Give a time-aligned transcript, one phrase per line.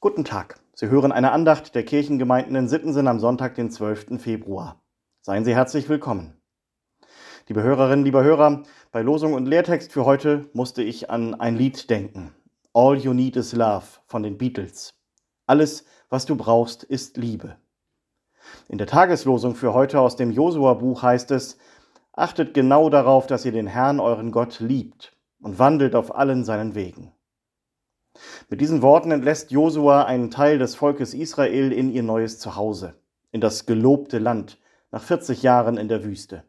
[0.00, 0.60] Guten Tag.
[0.74, 4.22] Sie hören eine Andacht der Kirchengemeinden in Sittensen am Sonntag, den 12.
[4.22, 4.80] Februar.
[5.22, 6.40] Seien Sie herzlich willkommen.
[7.48, 11.90] Liebe Hörerinnen, lieber Hörer, bei Losung und Lehrtext für heute musste ich an ein Lied
[11.90, 12.32] denken.
[12.72, 14.94] All You Need Is Love von den Beatles.
[15.48, 17.56] Alles, was du brauchst, ist Liebe.
[18.68, 21.58] In der Tageslosung für heute aus dem Josua-Buch heißt es,
[22.12, 26.76] Achtet genau darauf, dass ihr den Herrn, euren Gott, liebt und wandelt auf allen seinen
[26.76, 27.12] Wegen.
[28.48, 32.94] Mit diesen Worten entlässt Josua einen Teil des Volkes Israel in ihr neues Zuhause,
[33.30, 34.58] in das gelobte Land,
[34.90, 36.44] nach 40 Jahren in der Wüste.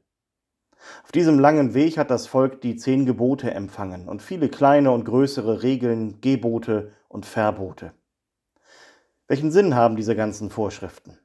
[1.03, 5.03] Auf diesem langen Weg hat das Volk die zehn Gebote empfangen und viele kleine und
[5.03, 7.93] größere Regeln, Gebote und Verbote.
[9.27, 11.19] Welchen Sinn haben diese ganzen Vorschriften?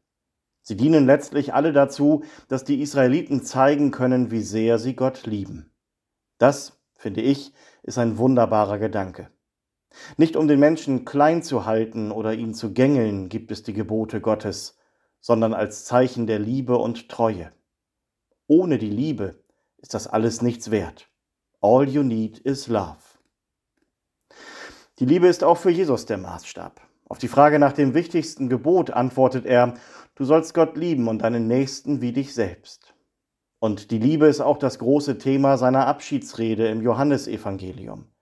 [0.60, 5.70] Sie dienen letztlich alle dazu, dass die Israeliten zeigen können, wie sehr sie Gott lieben.
[6.38, 9.30] Das, finde ich, ist ein wunderbarer Gedanke.
[10.16, 14.20] Nicht um den Menschen klein zu halten oder ihn zu gängeln, gibt es die Gebote
[14.20, 14.78] Gottes,
[15.20, 17.50] sondern als Zeichen der Liebe und Treue.
[18.46, 19.42] Ohne die Liebe
[19.78, 21.08] ist das alles nichts wert.
[21.60, 22.98] All you need is love.
[24.98, 26.80] Die Liebe ist auch für Jesus der Maßstab.
[27.06, 29.74] Auf die Frage nach dem wichtigsten Gebot antwortet er,
[30.14, 32.94] du sollst Gott lieben und deinen Nächsten wie dich selbst.
[33.58, 38.13] Und die Liebe ist auch das große Thema seiner Abschiedsrede im Johannesevangelium.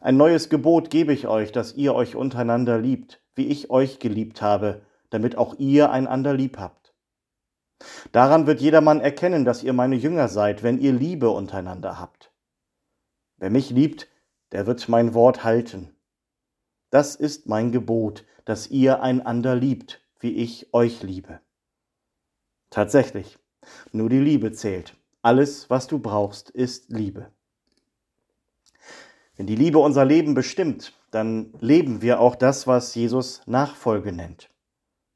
[0.00, 4.42] Ein neues Gebot gebe ich euch, dass ihr euch untereinander liebt, wie ich euch geliebt
[4.42, 6.94] habe, damit auch ihr einander lieb habt.
[8.12, 12.32] Daran wird jedermann erkennen, dass ihr meine Jünger seid, wenn ihr Liebe untereinander habt.
[13.36, 14.08] Wer mich liebt,
[14.52, 15.94] der wird mein Wort halten.
[16.90, 21.40] Das ist mein Gebot, dass ihr einander liebt, wie ich euch liebe.
[22.70, 23.38] Tatsächlich,
[23.92, 24.96] nur die Liebe zählt.
[25.20, 27.32] Alles, was du brauchst, ist Liebe.
[29.36, 34.50] Wenn die Liebe unser Leben bestimmt, dann leben wir auch das, was Jesus Nachfolge nennt.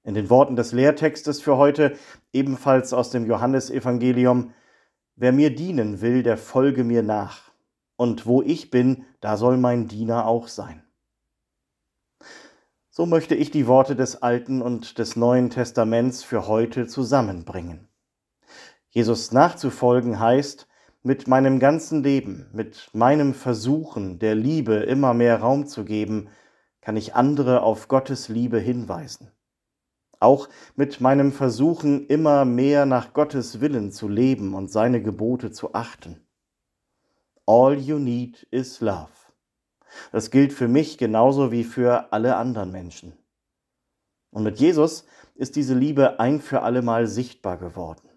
[0.04, 1.96] In den Worten des Lehrtextes für heute,
[2.32, 4.52] ebenfalls aus dem Johannesevangelium,
[5.22, 7.52] Wer mir dienen will, der folge mir nach.
[7.96, 10.82] Und wo ich bin, da soll mein Diener auch sein.
[12.88, 17.86] So möchte ich die Worte des Alten und des Neuen Testaments für heute zusammenbringen.
[18.88, 20.66] Jesus nachzufolgen heißt,
[21.02, 26.28] mit meinem ganzen Leben, mit meinem Versuchen der Liebe immer mehr Raum zu geben,
[26.82, 29.30] kann ich andere auf Gottes Liebe hinweisen.
[30.18, 35.72] Auch mit meinem Versuchen immer mehr nach Gottes Willen zu leben und seine Gebote zu
[35.72, 36.26] achten.
[37.46, 39.08] All you need is love.
[40.12, 43.14] Das gilt für mich genauso wie für alle anderen Menschen.
[44.30, 48.09] Und mit Jesus ist diese Liebe ein für allemal sichtbar geworden.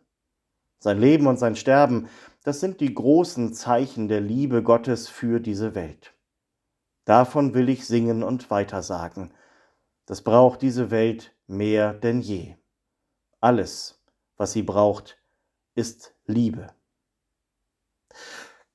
[0.83, 2.09] Sein Leben und sein Sterben
[2.43, 6.13] das sind die großen Zeichen der Liebe Gottes für diese Welt.
[7.05, 9.33] Davon will ich singen und weitersagen.
[10.05, 12.55] Das braucht diese Welt mehr denn je.
[13.39, 14.03] Alles,
[14.35, 15.17] was sie braucht,
[15.73, 16.73] ist Liebe.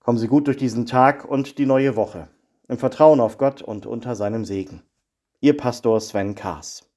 [0.00, 2.30] Kommen Sie gut durch diesen Tag und die neue Woche,
[2.68, 4.82] im Vertrauen auf Gott und unter seinem Segen.
[5.40, 6.87] Ihr Pastor Sven Kaas.